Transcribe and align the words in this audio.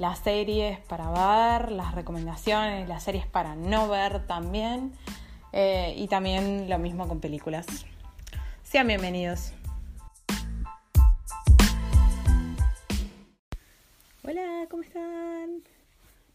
las 0.00 0.20
series 0.20 0.78
para 0.86 1.10
ver, 1.10 1.72
las 1.72 1.94
recomendaciones, 1.94 2.88
las 2.88 3.02
series 3.02 3.26
para 3.26 3.54
no 3.54 3.86
ver 3.86 4.26
también. 4.26 4.92
Eh, 5.52 5.94
y 5.94 6.08
también 6.08 6.70
lo 6.70 6.78
mismo 6.78 7.06
con 7.06 7.20
películas. 7.20 7.66
Sean 8.62 8.86
bienvenidos. 8.86 9.52
Hola, 14.22 14.66
¿cómo 14.70 14.82
están? 14.82 15.62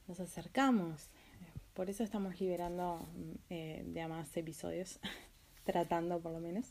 Nos 0.07 0.19
acercamos. 0.19 1.09
Por 1.73 1.89
eso 1.89 2.03
estamos 2.03 2.39
liberando 2.39 3.03
eh, 3.49 3.81
de 3.83 4.07
más 4.07 4.37
episodios, 4.37 4.99
tratando 5.63 6.19
por 6.19 6.33
lo 6.33 6.39
menos. 6.39 6.67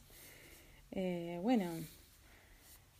Eh, 0.93 1.41
bueno, 1.43 1.73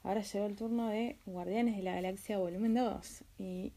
ahora 0.03 0.23
llegó 0.23 0.47
el 0.47 0.57
turno 0.57 0.89
de 0.89 1.17
Guardianes 1.27 1.77
de 1.77 1.85
la 1.85 1.95
Galaxia 1.95 2.39
Volumen 2.39 2.75
2. 2.75 3.25
Y 3.39 3.73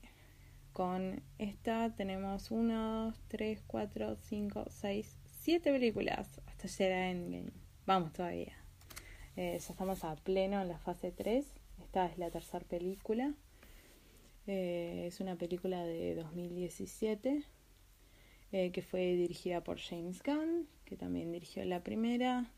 con 0.77 1.23
esta 1.39 1.95
tenemos 1.95 2.51
1, 2.51 3.05
2, 3.05 3.19
3, 3.29 3.63
4, 3.65 4.15
5, 4.15 4.65
6, 4.69 5.17
7 5.39 5.71
películas 5.71 6.39
hasta 6.45 6.67
llegar 6.67 6.99
a 6.99 7.09
Endgame. 7.09 7.51
Vamos 7.87 8.13
todavía. 8.13 8.53
Eh, 9.35 9.57
ya 9.59 9.71
estamos 9.73 10.03
a 10.03 10.15
pleno 10.17 10.61
en 10.61 10.67
la 10.67 10.77
fase 10.77 11.11
3. 11.11 11.51
Esta 11.81 12.05
es 12.05 12.19
la 12.19 12.29
tercera 12.29 12.63
película. 12.63 13.33
Eh, 14.45 15.05
es 15.07 15.19
una 15.19 15.35
película 15.35 15.83
de 15.83 16.13
2017 16.13 17.43
eh, 18.51 18.71
que 18.71 18.81
fue 18.83 19.15
dirigida 19.15 19.63
por 19.63 19.79
James 19.79 20.21
Gunn, 20.21 20.67
que 20.85 20.95
también 20.95 21.31
dirigió 21.31 21.65
la 21.65 21.81
primera. 21.81 22.51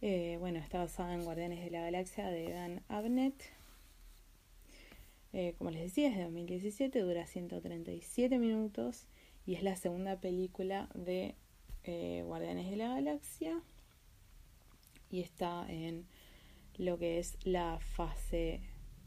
Eh, 0.00 0.38
bueno, 0.40 0.58
está 0.58 0.78
basada 0.78 1.14
en 1.14 1.22
Guardianes 1.22 1.62
de 1.62 1.70
la 1.70 1.82
Galaxia 1.82 2.26
de 2.26 2.50
Dan 2.50 2.82
Abnett 2.88 3.61
eh, 5.32 5.54
como 5.56 5.70
les 5.70 5.82
decía, 5.82 6.08
es 6.08 6.16
de 6.16 6.24
2017, 6.24 7.00
dura 7.00 7.26
137 7.26 8.38
minutos 8.38 9.08
y 9.46 9.54
es 9.54 9.62
la 9.62 9.76
segunda 9.76 10.20
película 10.20 10.90
de 10.94 11.36
eh, 11.84 12.22
Guardianes 12.26 12.68
de 12.70 12.76
la 12.76 12.88
Galaxia 12.88 13.62
y 15.10 15.20
está 15.20 15.64
en 15.70 16.06
lo 16.76 16.98
que 16.98 17.18
es 17.18 17.38
la 17.44 17.78
fase 17.80 18.60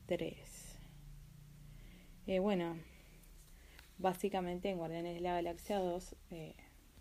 3. 0.08 0.80
Eh, 2.26 2.40
bueno, 2.40 2.76
básicamente 4.00 4.72
en 4.72 4.78
Guardianes 4.78 5.14
de 5.14 5.22
la 5.22 5.34
Galaxia 5.36 5.78
2, 5.78 6.16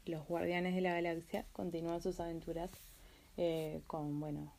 los 0.04 0.26
Guardianes 0.26 0.74
de 0.74 0.82
la 0.82 0.92
Galaxia 0.92 1.46
continúan 1.54 2.02
sus 2.02 2.20
aventuras 2.20 2.70
con, 3.86 4.20
bueno, 4.20 4.52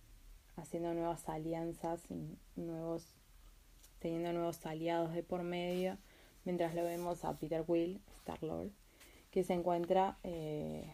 haciendo 0.55 0.93
nuevas 0.95 1.29
alianzas, 1.29 2.03
nuevos 2.55 3.14
teniendo 4.05 4.33
nuevos 4.33 4.63
aliados 4.67 5.15
de 5.15 5.23
por 5.23 5.41
medio, 5.41 5.97
mientras 6.43 6.75
lo 6.75 6.83
vemos 6.83 7.25
a 7.25 7.39
Peter 7.39 7.65
Quill, 7.65 7.99
Star-Lord, 8.17 8.69
que 9.31 9.43
se 9.43 9.53
encuentra 9.53 10.19
eh, 10.21 10.93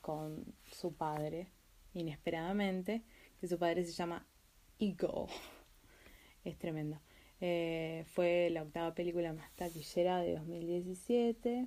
con 0.00 0.44
su 0.70 0.94
padre 0.94 1.48
inesperadamente, 1.92 3.02
que 3.40 3.48
su 3.48 3.58
padre 3.58 3.84
se 3.84 3.90
llama 3.90 4.24
Ego. 4.78 5.26
es 6.44 6.56
tremendo. 6.56 7.00
Eh, 7.40 8.04
fue 8.12 8.48
la 8.50 8.62
octava 8.62 8.94
película 8.94 9.32
más 9.32 9.50
taquillera 9.56 10.20
de 10.20 10.36
2017. 10.36 11.66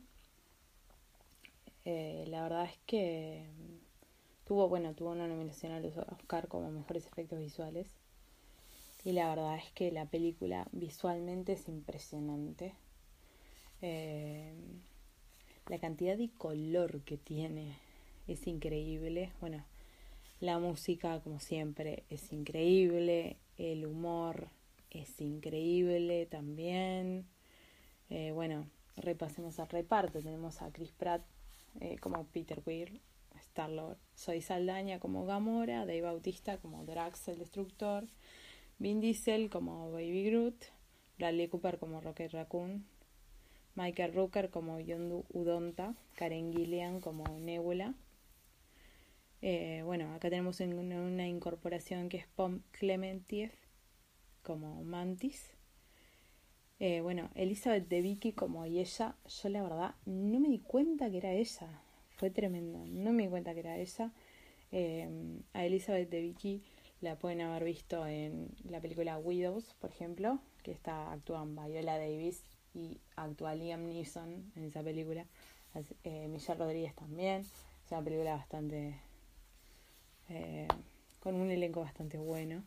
Eh, 1.84 2.24
la 2.30 2.44
verdad 2.44 2.64
es 2.64 2.80
que 2.86 3.50
tuvo, 4.46 4.70
bueno, 4.70 4.94
tuvo 4.96 5.12
una 5.12 5.28
nominación 5.28 5.74
al 5.74 5.86
Oscar 5.86 6.48
como 6.48 6.72
mejores 6.72 7.06
efectos 7.06 7.38
visuales. 7.38 7.99
Y 9.04 9.14
la 9.14 9.30
verdad 9.30 9.58
es 9.58 9.72
que 9.72 9.92
la 9.92 10.06
película 10.06 10.68
visualmente 10.72 11.54
es 11.54 11.68
impresionante. 11.68 12.74
Eh, 13.82 14.54
la 15.68 15.80
cantidad 15.80 16.18
de 16.18 16.30
color 16.30 17.02
que 17.02 17.18
tiene 17.18 17.78
es 18.28 18.46
increíble. 18.48 19.32
Bueno, 19.40 19.64
la 20.42 20.60
música, 20.60 21.20
como 21.22 21.40
siempre, 21.40 22.04
es 22.10 22.32
increíble. 22.34 23.38
El 23.58 23.86
humor 23.86 24.50
es 24.90 25.22
increíble 25.22 26.26
también. 26.26 27.26
Eh, 28.10 28.32
bueno, 28.34 28.68
repasemos 28.98 29.60
al 29.60 29.70
reparto. 29.70 30.22
Tenemos 30.22 30.62
a 30.62 30.72
Chris 30.72 30.92
Pratt 30.92 31.22
eh, 31.80 31.98
como 32.00 32.26
Peter 32.26 32.62
Weir, 32.66 33.00
Star-Lord. 33.40 33.98
Soy 34.16 34.42
Saldaña 34.42 35.00
como 35.00 35.26
Gamora. 35.26 35.86
Dave 35.86 36.02
Bautista 36.02 36.58
como 36.58 36.84
Drax 36.86 37.30
el 37.30 37.40
Destructor. 37.40 38.06
Vin 38.80 39.02
Diesel 39.02 39.50
como 39.50 39.92
Baby 39.92 40.24
Groot, 40.30 40.56
Bradley 41.18 41.50
Cooper 41.50 41.80
como 41.80 42.00
Rocket 42.00 42.32
Raccoon, 42.32 42.86
Michael 43.76 44.14
Rooker 44.14 44.50
como 44.50 44.80
Yondu 44.80 45.26
Udonta, 45.34 45.96
Karen 46.16 46.54
Gillian 46.54 47.02
como 47.02 47.26
Nebula. 47.40 47.94
Eh, 49.42 49.82
bueno, 49.84 50.14
acá 50.14 50.30
tenemos 50.30 50.62
una, 50.62 51.28
incorporación 51.28 52.08
que 52.08 52.18
es 52.18 52.28
Pom 52.28 52.62
Clementiev 52.72 53.52
como 54.44 54.82
Mantis. 54.82 55.52
Eh, 56.80 57.02
bueno, 57.02 57.30
Elizabeth 57.36 57.90
de 57.90 58.02
Vicky 58.02 58.32
como 58.32 58.66
y 58.66 58.80
ella, 58.80 59.18
yo 59.28 59.50
la 59.50 59.62
verdad 59.62 59.96
no 60.06 60.40
me 60.40 60.48
di 60.48 60.60
cuenta 60.60 61.12
que 61.12 61.18
era 61.18 61.34
ella. 61.34 61.82
Fue 62.12 62.30
tremendo, 62.30 62.86
no 62.86 63.12
me 63.12 63.24
di 63.24 63.30
cuenta 63.30 63.54
que 63.54 63.60
era 63.60 63.78
ella. 63.78 64.14
Eh, 64.72 65.10
a 65.52 65.66
Elizabeth 65.66 66.10
de 66.10 66.22
Vicky 66.22 66.64
la 67.02 67.16
pueden 67.18 67.42
haber 67.42 67.64
visto 67.64 68.06
en 68.06 68.50
la 68.70 68.82
película 68.82 69.18
Widows, 69.18 69.74
por 69.80 69.90
ejemplo, 69.90 70.40
que 70.64 70.72
está 70.72 71.12
actúan 71.12 71.56
Viola 71.56 71.98
Davis 71.98 72.44
y 72.74 73.00
actúa 73.16 73.56
Liam 73.56 73.88
Neeson 73.88 74.52
en 74.56 74.64
esa 74.66 74.84
película. 74.84 75.26
Eh, 76.04 76.28
Michelle 76.28 76.60
Rodríguez 76.60 76.96
también. 76.96 77.42
Es 77.86 77.92
una 77.92 78.04
película 78.04 78.36
bastante. 78.36 79.00
Eh, 80.30 80.68
con 81.20 81.36
un 81.36 81.52
elenco 81.52 81.82
bastante 81.82 82.18
bueno. 82.18 82.64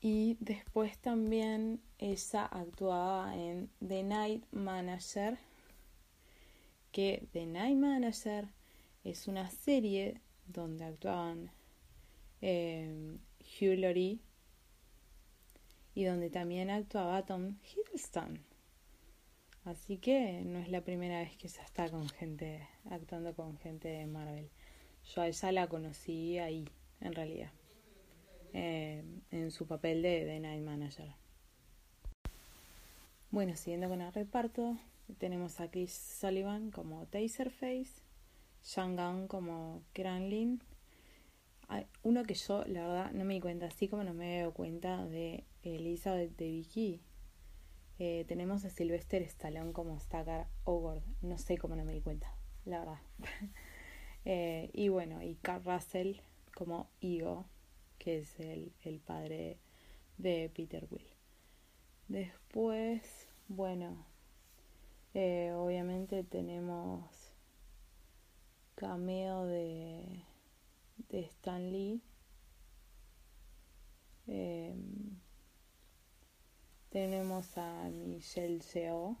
Y 0.00 0.36
después 0.40 0.98
también 0.98 1.80
ella 1.98 2.44
actuaba 2.46 3.34
en 3.34 3.70
The 3.86 4.02
Night 4.02 4.44
Manager. 4.52 5.38
Que 6.92 7.26
The 7.32 7.46
Night 7.46 7.76
Manager 7.76 8.48
es 9.04 9.28
una 9.28 9.50
serie 9.50 10.20
donde 10.46 10.84
actuaban 10.84 11.50
eh, 12.48 13.18
Hugh 13.40 13.76
Laurie 13.76 14.20
y 15.96 16.04
donde 16.04 16.30
también 16.30 16.70
actuaba 16.70 17.26
Tom 17.26 17.56
Hiddleston. 17.60 18.38
Así 19.64 19.96
que 19.96 20.42
no 20.44 20.60
es 20.60 20.68
la 20.68 20.82
primera 20.82 21.18
vez 21.18 21.36
que 21.36 21.48
se 21.48 21.60
está 21.60 21.90
con 21.90 22.08
gente, 22.08 22.68
actuando 22.88 23.34
con 23.34 23.58
gente 23.58 23.88
de 23.88 24.06
Marvel. 24.06 24.48
Yo 25.12 25.22
a 25.22 25.26
ella 25.26 25.50
la 25.50 25.66
conocí 25.66 26.38
ahí, 26.38 26.68
en 27.00 27.14
realidad, 27.14 27.50
eh, 28.52 29.02
en 29.32 29.50
su 29.50 29.66
papel 29.66 30.02
de, 30.02 30.38
Night 30.38 30.62
Manager. 30.62 31.16
Bueno, 33.32 33.56
siguiendo 33.56 33.88
con 33.88 34.02
el 34.02 34.12
reparto, 34.12 34.78
tenemos 35.18 35.58
a 35.58 35.68
Chris 35.68 35.92
Sullivan 36.20 36.70
como 36.70 37.06
Taserface, 37.06 38.02
Shang 38.62 38.94
Gunn 38.94 39.26
como 39.26 39.82
Kranlin 39.92 40.62
uno 42.02 42.22
que 42.24 42.34
yo, 42.34 42.64
la 42.66 42.86
verdad, 42.86 43.12
no 43.12 43.24
me 43.24 43.34
di 43.34 43.40
cuenta, 43.40 43.66
así 43.66 43.88
como 43.88 44.04
no 44.04 44.14
me 44.14 44.42
he 44.42 44.50
cuenta 44.50 45.04
de 45.06 45.44
Elizabeth 45.62 46.36
de 46.36 46.46
Vicky. 46.46 47.02
Eh, 47.98 48.24
tenemos 48.28 48.64
a 48.64 48.70
Sylvester 48.70 49.22
Stallone 49.22 49.72
como 49.72 49.98
Stacker 49.98 50.46
Ogord. 50.64 51.02
No 51.22 51.38
sé 51.38 51.58
cómo 51.58 51.74
no 51.76 51.84
me 51.84 51.94
di 51.94 52.00
cuenta, 52.00 52.34
la 52.64 52.80
verdad. 52.80 53.00
Eh, 54.28 54.70
y 54.72 54.88
bueno, 54.88 55.22
y 55.22 55.36
Carl 55.36 55.62
Russell 55.62 56.16
como 56.52 56.90
Igo, 56.98 57.46
que 57.96 58.18
es 58.18 58.40
el, 58.40 58.72
el 58.82 58.98
padre 58.98 59.60
de 60.18 60.50
Peter 60.52 60.84
Will. 60.90 61.06
Después, 62.08 63.28
bueno, 63.46 64.04
eh, 65.14 65.52
obviamente 65.54 66.24
tenemos 66.24 67.08
cameo 68.74 69.46
de, 69.46 70.24
de 71.16 71.22
Stan 71.22 71.72
Lee. 71.72 72.02
Em, 74.26 75.16
tenemos 76.90 77.56
a 77.56 77.88
Michelle 77.88 78.60
Seo 78.60 79.16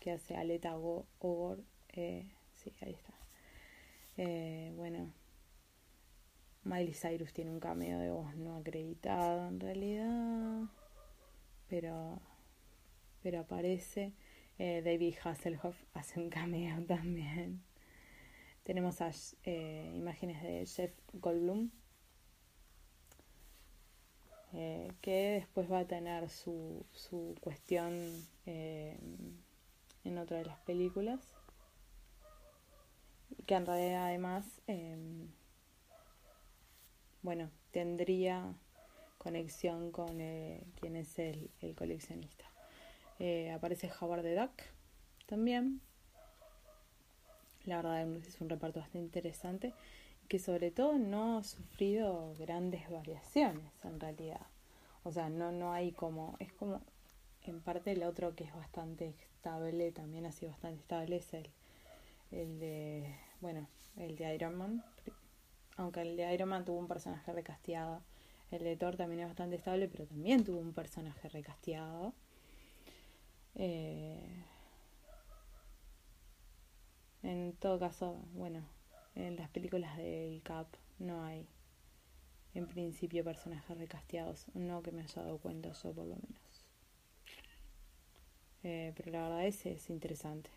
que 0.00 0.12
hace 0.12 0.34
Aleta 0.34 0.76
Ogor. 0.78 1.62
Eh, 1.90 2.26
sí, 2.54 2.72
ahí 2.80 2.92
está. 2.92 3.12
Eh, 4.16 4.72
bueno, 4.76 5.12
Miley 6.62 6.94
Cyrus 6.94 7.34
tiene 7.34 7.50
un 7.50 7.60
cameo 7.60 7.98
de 7.98 8.10
voz 8.10 8.34
no 8.36 8.56
acreditado 8.56 9.48
en 9.48 9.60
realidad, 9.60 10.62
pero, 11.68 12.18
pero 13.22 13.40
aparece. 13.40 14.14
Eh, 14.58 14.80
David 14.82 15.16
Hasselhoff 15.22 15.76
hace 15.92 16.18
un 16.18 16.30
cameo 16.30 16.82
también. 16.86 17.62
Tenemos 18.64 19.00
a, 19.00 19.10
eh, 19.44 19.92
imágenes 19.94 20.42
de 20.42 20.66
Jeff 20.66 20.92
Goldblum, 21.12 21.70
eh, 24.52 24.92
que 25.00 25.30
después 25.40 25.70
va 25.70 25.80
a 25.80 25.86
tener 25.86 26.28
su, 26.28 26.84
su 26.92 27.34
cuestión 27.40 27.98
en 28.46 30.18
otra 30.18 30.38
de 30.38 30.44
las 30.44 30.58
películas. 30.60 31.20
Que 33.46 33.54
en 33.54 33.66
realidad 33.66 34.06
además, 34.06 34.60
em, 34.66 35.28
bueno, 37.22 37.50
tendría 37.70 38.54
conexión 39.18 39.90
con 39.90 40.18
quien 40.80 40.96
es 40.96 41.18
el, 41.18 41.50
el 41.60 41.74
coleccionista. 41.74 42.44
Eh, 43.18 43.52
aparece 43.52 43.90
Howard 44.00 44.22
the 44.22 44.34
Duck 44.34 44.52
también. 45.26 45.80
La 47.66 47.76
verdad 47.76 48.02
es 48.16 48.40
un 48.40 48.48
reparto 48.48 48.80
bastante 48.80 49.06
interesante 49.06 49.74
que 50.28 50.38
sobre 50.38 50.70
todo 50.70 50.98
no 50.98 51.38
ha 51.38 51.44
sufrido 51.44 52.34
grandes 52.38 52.90
variaciones 52.90 53.72
en 53.84 54.00
realidad. 54.00 54.46
O 55.02 55.12
sea, 55.12 55.28
no, 55.28 55.52
no 55.52 55.72
hay 55.72 55.92
como, 55.92 56.36
es 56.38 56.52
como 56.52 56.80
en 57.42 57.60
parte 57.60 57.92
el 57.92 58.02
otro 58.02 58.34
que 58.34 58.44
es 58.44 58.54
bastante 58.54 59.14
estable, 59.20 59.92
también 59.92 60.24
ha 60.26 60.32
sido 60.32 60.52
bastante 60.52 60.80
estable, 60.80 61.16
es 61.16 61.34
el, 61.34 61.50
el 62.30 62.58
de, 62.58 63.14
bueno, 63.40 63.68
el 63.96 64.16
de 64.16 64.34
Iron 64.34 64.56
Man. 64.56 64.84
Aunque 65.76 66.02
el 66.02 66.16
de 66.16 66.32
Iron 66.32 66.48
Man 66.48 66.64
tuvo 66.64 66.78
un 66.78 66.88
personaje 66.88 67.32
recasteado. 67.32 68.02
El 68.50 68.62
de 68.62 68.76
Thor 68.76 68.96
también 68.96 69.20
es 69.20 69.26
bastante 69.26 69.56
estable, 69.56 69.88
pero 69.88 70.06
también 70.06 70.44
tuvo 70.44 70.60
un 70.60 70.72
personaje 70.72 71.28
recasteado. 71.28 72.14
Eh, 73.56 74.44
en 77.24 77.54
todo 77.54 77.78
caso, 77.78 78.18
bueno, 78.34 78.62
en 79.16 79.36
las 79.36 79.48
películas 79.48 79.96
del 79.96 80.42
Cap 80.42 80.66
no 80.98 81.24
hay 81.24 81.46
en 82.54 82.66
principio 82.66 83.24
personajes 83.24 83.76
recasteados, 83.76 84.46
no 84.54 84.82
que 84.82 84.92
me 84.92 85.02
haya 85.02 85.22
dado 85.22 85.38
cuenta 85.38 85.72
yo 85.72 85.92
por 85.92 86.06
lo 86.06 86.14
menos. 86.14 86.64
Eh, 88.62 88.92
pero 88.96 89.10
la 89.10 89.22
verdad 89.22 89.46
es, 89.46 89.64
es 89.66 89.90
interesante. 89.90 90.50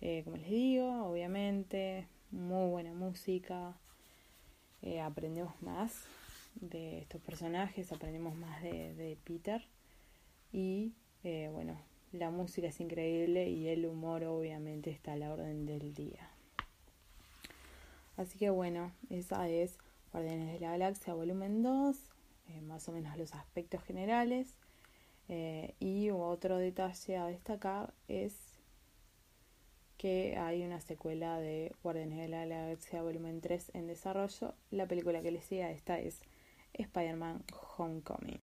Eh, 0.00 0.22
como 0.24 0.36
les 0.36 0.50
digo, 0.50 1.06
obviamente, 1.06 2.06
muy 2.30 2.68
buena 2.68 2.92
música. 2.92 3.74
aprendemos 5.02 5.60
más 5.62 6.04
de 6.56 6.98
estos 6.98 7.20
personajes, 7.22 7.92
aprendemos 7.92 8.34
más 8.36 8.62
de, 8.62 8.94
de 8.94 9.16
Peter. 9.24 9.64
Y 10.52 10.92
bueno, 11.22 11.76
la 12.16 12.30
música 12.30 12.68
es 12.68 12.80
increíble 12.80 13.48
y 13.48 13.68
el 13.68 13.86
humor 13.86 14.24
obviamente 14.24 14.90
está 14.90 15.12
a 15.12 15.16
la 15.16 15.32
orden 15.32 15.66
del 15.66 15.94
día. 15.94 16.30
Así 18.16 18.38
que 18.38 18.50
bueno, 18.50 18.92
esa 19.10 19.48
es 19.48 19.76
Guardianes 20.12 20.52
de 20.52 20.60
la 20.60 20.70
Galaxia 20.70 21.14
volumen 21.14 21.62
2, 21.62 21.96
eh, 22.48 22.60
más 22.62 22.88
o 22.88 22.92
menos 22.92 23.16
los 23.18 23.34
aspectos 23.34 23.82
generales. 23.82 24.56
Eh, 25.28 25.74
y 25.80 26.10
otro 26.10 26.56
detalle 26.56 27.16
a 27.16 27.26
destacar 27.26 27.92
es 28.08 28.34
que 29.98 30.36
hay 30.36 30.62
una 30.62 30.80
secuela 30.80 31.38
de 31.38 31.74
Guardianes 31.82 32.18
de 32.18 32.28
la 32.28 32.46
Galaxia 32.46 33.02
volumen 33.02 33.40
3 33.40 33.72
en 33.74 33.86
desarrollo. 33.86 34.54
La 34.70 34.86
película 34.86 35.20
que 35.22 35.32
les 35.32 35.44
sigue 35.44 35.70
esta 35.70 35.98
es 35.98 36.20
Spider-Man 36.74 37.44
Homecoming. 37.76 38.40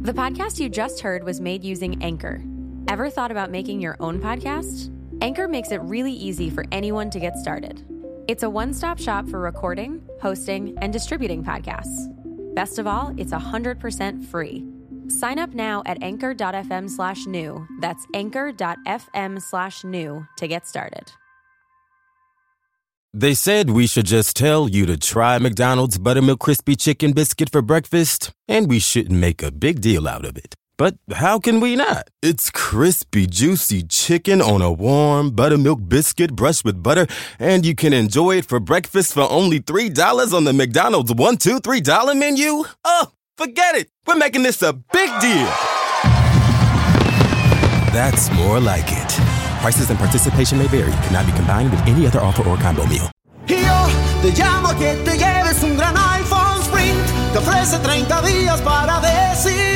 The 0.00 0.12
podcast 0.12 0.60
you 0.60 0.68
just 0.68 1.00
heard 1.00 1.24
was 1.24 1.40
made 1.40 1.64
using 1.64 2.02
Anchor. 2.02 2.40
Ever 2.88 3.10
thought 3.10 3.32
about 3.32 3.50
making 3.50 3.80
your 3.80 3.96
own 3.98 4.20
podcast? 4.20 4.92
Anchor 5.20 5.48
makes 5.48 5.72
it 5.72 5.80
really 5.82 6.12
easy 6.12 6.50
for 6.50 6.64
anyone 6.70 7.10
to 7.10 7.18
get 7.18 7.36
started. 7.36 7.84
It's 8.28 8.44
a 8.44 8.50
one 8.50 8.72
stop 8.72 9.00
shop 9.00 9.28
for 9.28 9.40
recording, 9.40 10.08
hosting, 10.22 10.76
and 10.80 10.92
distributing 10.92 11.42
podcasts. 11.42 12.06
Best 12.54 12.78
of 12.78 12.86
all, 12.86 13.12
it's 13.16 13.32
100% 13.32 14.24
free. 14.26 14.64
Sign 15.08 15.40
up 15.40 15.52
now 15.52 15.82
at 15.84 16.00
anchor.fm 16.00 16.88
slash 16.88 17.26
new. 17.26 17.66
That's 17.80 18.06
anchor.fm 18.14 19.42
slash 19.42 19.82
new 19.82 20.24
to 20.36 20.46
get 20.46 20.64
started. 20.66 21.10
They 23.12 23.34
said 23.34 23.70
we 23.70 23.88
should 23.88 24.06
just 24.06 24.36
tell 24.36 24.68
you 24.68 24.86
to 24.86 24.96
try 24.96 25.38
McDonald's 25.38 25.98
Buttermilk 25.98 26.38
Crispy 26.38 26.76
Chicken 26.76 27.12
Biscuit 27.12 27.50
for 27.50 27.62
breakfast, 27.62 28.30
and 28.46 28.68
we 28.68 28.78
shouldn't 28.78 29.18
make 29.18 29.42
a 29.42 29.50
big 29.50 29.80
deal 29.80 30.06
out 30.06 30.24
of 30.24 30.36
it. 30.36 30.54
But 30.78 30.96
how 31.10 31.38
can 31.38 31.60
we 31.60 31.74
not? 31.74 32.08
It's 32.22 32.50
crispy, 32.50 33.26
juicy 33.26 33.82
chicken 33.84 34.42
on 34.42 34.60
a 34.60 34.70
warm 34.70 35.30
buttermilk 35.30 35.88
biscuit 35.88 36.36
brushed 36.36 36.66
with 36.66 36.82
butter, 36.82 37.06
and 37.38 37.64
you 37.64 37.74
can 37.74 37.94
enjoy 37.94 38.36
it 38.38 38.44
for 38.44 38.60
breakfast 38.60 39.14
for 39.14 39.26
only 39.30 39.58
$3 39.58 40.34
on 40.34 40.44
the 40.44 40.52
McDonald's 40.52 41.14
one, 41.14 41.38
two, 41.38 41.60
three 41.60 41.80
dollar 41.80 42.14
menu? 42.14 42.64
Oh, 42.84 43.06
forget 43.38 43.74
it. 43.74 43.88
We're 44.06 44.16
making 44.16 44.42
this 44.42 44.60
a 44.60 44.74
big 44.74 45.08
deal. 45.18 45.48
That's 47.96 48.30
more 48.32 48.60
like 48.60 48.84
it. 48.88 49.10
Prices 49.62 49.88
and 49.88 49.98
participation 49.98 50.58
may 50.58 50.66
vary. 50.66 50.92
Cannot 51.08 51.24
be 51.24 51.32
combined 51.32 51.70
with 51.70 51.80
any 51.88 52.06
other 52.06 52.20
offer 52.20 52.46
or 52.46 52.58
combo 52.58 52.84
meal. 52.84 53.10
Yo 53.48 53.88
te 54.20 54.30
llamo 54.32 54.76
que 54.78 54.94
te 55.04 55.16
lleves 55.16 55.62
un 55.62 55.76
gran 55.76 55.94
iPhone 55.96 56.60
Sprint. 56.60 57.32
Te 57.32 57.38
ofrece 57.38 57.78
30 57.78 58.22
días 58.22 58.60
para 58.60 59.00
decidir. 59.00 59.75